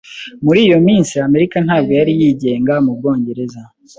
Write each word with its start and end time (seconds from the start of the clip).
Muri 0.45 0.59
iyo 0.67 0.77
minsi, 0.87 1.13
Amerika 1.27 1.57
ntabwo 1.65 1.91
yari 1.99 2.11
yigenga 2.19 2.73
mu 2.85 2.91
Bwongereza. 2.97 3.61